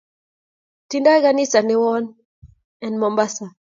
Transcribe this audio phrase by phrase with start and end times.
[0.89, 2.03] Tindo kanisa newon
[2.85, 3.45] en Mombasa.